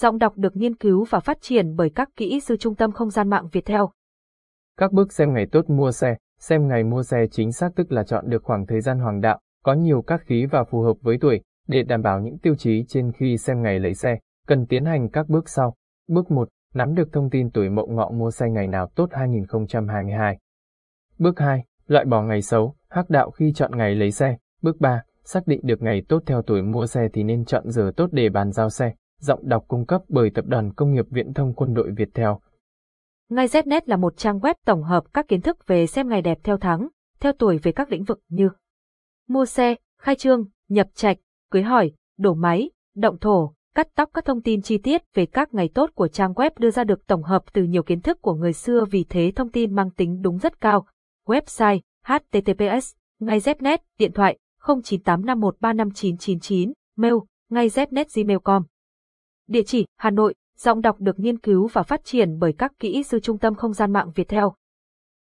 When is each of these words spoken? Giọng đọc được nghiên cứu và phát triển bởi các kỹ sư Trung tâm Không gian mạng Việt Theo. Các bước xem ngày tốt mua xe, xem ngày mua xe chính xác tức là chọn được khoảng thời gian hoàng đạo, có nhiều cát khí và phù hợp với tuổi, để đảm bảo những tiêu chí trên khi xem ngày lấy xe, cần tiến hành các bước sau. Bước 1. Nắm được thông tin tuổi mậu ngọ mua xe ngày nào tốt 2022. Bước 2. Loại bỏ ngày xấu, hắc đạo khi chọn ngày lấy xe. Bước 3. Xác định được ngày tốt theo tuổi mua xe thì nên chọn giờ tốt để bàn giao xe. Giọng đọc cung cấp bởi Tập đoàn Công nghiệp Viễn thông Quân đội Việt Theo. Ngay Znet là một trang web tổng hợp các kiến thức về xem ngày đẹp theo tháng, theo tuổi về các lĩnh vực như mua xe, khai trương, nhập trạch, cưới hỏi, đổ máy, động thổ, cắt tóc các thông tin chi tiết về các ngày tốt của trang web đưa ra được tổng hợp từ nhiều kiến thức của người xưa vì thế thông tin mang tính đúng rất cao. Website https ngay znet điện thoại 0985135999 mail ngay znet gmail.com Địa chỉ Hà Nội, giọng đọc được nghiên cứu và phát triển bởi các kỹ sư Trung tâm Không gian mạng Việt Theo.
Giọng 0.00 0.18
đọc 0.18 0.32
được 0.36 0.56
nghiên 0.56 0.76
cứu 0.76 1.04
và 1.10 1.20
phát 1.20 1.38
triển 1.40 1.76
bởi 1.76 1.90
các 1.94 2.08
kỹ 2.16 2.40
sư 2.40 2.56
Trung 2.56 2.74
tâm 2.74 2.92
Không 2.92 3.10
gian 3.10 3.30
mạng 3.30 3.48
Việt 3.52 3.64
Theo. 3.64 3.90
Các 4.78 4.92
bước 4.92 5.12
xem 5.12 5.34
ngày 5.34 5.46
tốt 5.52 5.70
mua 5.70 5.92
xe, 5.92 6.16
xem 6.38 6.68
ngày 6.68 6.84
mua 6.84 7.02
xe 7.02 7.26
chính 7.30 7.52
xác 7.52 7.68
tức 7.76 7.92
là 7.92 8.04
chọn 8.04 8.30
được 8.30 8.42
khoảng 8.42 8.66
thời 8.66 8.80
gian 8.80 8.98
hoàng 8.98 9.20
đạo, 9.20 9.40
có 9.64 9.72
nhiều 9.74 10.02
cát 10.02 10.20
khí 10.20 10.46
và 10.50 10.64
phù 10.64 10.82
hợp 10.82 10.96
với 11.00 11.18
tuổi, 11.20 11.42
để 11.68 11.82
đảm 11.82 12.02
bảo 12.02 12.20
những 12.20 12.38
tiêu 12.38 12.54
chí 12.54 12.84
trên 12.88 13.12
khi 13.12 13.38
xem 13.38 13.62
ngày 13.62 13.80
lấy 13.80 13.94
xe, 13.94 14.18
cần 14.46 14.66
tiến 14.66 14.84
hành 14.84 15.08
các 15.08 15.28
bước 15.28 15.48
sau. 15.48 15.74
Bước 16.08 16.30
1. 16.30 16.48
Nắm 16.74 16.94
được 16.94 17.12
thông 17.12 17.30
tin 17.30 17.50
tuổi 17.50 17.70
mậu 17.70 17.86
ngọ 17.86 18.10
mua 18.10 18.30
xe 18.30 18.46
ngày 18.50 18.66
nào 18.68 18.90
tốt 18.94 19.08
2022. 19.12 20.38
Bước 21.18 21.38
2. 21.38 21.64
Loại 21.86 22.04
bỏ 22.04 22.22
ngày 22.22 22.42
xấu, 22.42 22.74
hắc 22.88 23.10
đạo 23.10 23.30
khi 23.30 23.52
chọn 23.54 23.76
ngày 23.76 23.94
lấy 23.94 24.10
xe. 24.10 24.36
Bước 24.62 24.80
3. 24.80 25.02
Xác 25.24 25.46
định 25.46 25.60
được 25.62 25.82
ngày 25.82 26.02
tốt 26.08 26.22
theo 26.26 26.42
tuổi 26.42 26.62
mua 26.62 26.86
xe 26.86 27.08
thì 27.12 27.22
nên 27.22 27.44
chọn 27.44 27.70
giờ 27.70 27.92
tốt 27.96 28.08
để 28.12 28.28
bàn 28.28 28.52
giao 28.52 28.70
xe. 28.70 28.92
Giọng 29.20 29.48
đọc 29.48 29.64
cung 29.68 29.86
cấp 29.86 30.02
bởi 30.08 30.30
Tập 30.30 30.44
đoàn 30.48 30.72
Công 30.74 30.94
nghiệp 30.94 31.04
Viễn 31.10 31.34
thông 31.34 31.54
Quân 31.54 31.74
đội 31.74 31.90
Việt 31.96 32.08
Theo. 32.14 32.40
Ngay 33.30 33.46
Znet 33.46 33.80
là 33.86 33.96
một 33.96 34.16
trang 34.16 34.38
web 34.38 34.54
tổng 34.64 34.82
hợp 34.82 35.04
các 35.14 35.28
kiến 35.28 35.40
thức 35.40 35.66
về 35.66 35.86
xem 35.86 36.08
ngày 36.08 36.22
đẹp 36.22 36.38
theo 36.42 36.56
tháng, 36.56 36.88
theo 37.20 37.32
tuổi 37.32 37.58
về 37.58 37.72
các 37.72 37.92
lĩnh 37.92 38.04
vực 38.04 38.20
như 38.28 38.48
mua 39.28 39.46
xe, 39.46 39.74
khai 40.00 40.16
trương, 40.16 40.44
nhập 40.68 40.86
trạch, 40.94 41.16
cưới 41.50 41.62
hỏi, 41.62 41.92
đổ 42.18 42.34
máy, 42.34 42.70
động 42.96 43.18
thổ, 43.18 43.54
cắt 43.74 43.88
tóc 43.94 44.10
các 44.14 44.24
thông 44.24 44.42
tin 44.42 44.62
chi 44.62 44.78
tiết 44.78 45.02
về 45.14 45.26
các 45.26 45.54
ngày 45.54 45.68
tốt 45.74 45.90
của 45.94 46.08
trang 46.08 46.32
web 46.32 46.50
đưa 46.58 46.70
ra 46.70 46.84
được 46.84 47.06
tổng 47.06 47.22
hợp 47.22 47.52
từ 47.52 47.62
nhiều 47.62 47.82
kiến 47.82 48.00
thức 48.00 48.22
của 48.22 48.34
người 48.34 48.52
xưa 48.52 48.84
vì 48.90 49.04
thế 49.08 49.32
thông 49.36 49.50
tin 49.50 49.74
mang 49.74 49.90
tính 49.90 50.22
đúng 50.22 50.38
rất 50.38 50.60
cao. 50.60 50.86
Website 51.26 51.80
https 52.04 52.94
ngay 53.20 53.38
znet 53.38 53.78
điện 53.98 54.12
thoại 54.12 54.38
0985135999 54.62 56.72
mail 56.96 57.14
ngay 57.50 57.68
znet 57.68 58.04
gmail.com 58.14 58.62
Địa 59.48 59.62
chỉ 59.62 59.86
Hà 59.96 60.10
Nội, 60.10 60.34
giọng 60.58 60.80
đọc 60.80 60.96
được 60.98 61.18
nghiên 61.18 61.38
cứu 61.38 61.68
và 61.72 61.82
phát 61.82 62.04
triển 62.04 62.38
bởi 62.38 62.52
các 62.58 62.72
kỹ 62.78 63.02
sư 63.02 63.20
Trung 63.20 63.38
tâm 63.38 63.54
Không 63.54 63.72
gian 63.72 63.92
mạng 63.92 64.10
Việt 64.14 64.28
Theo. 64.28 64.54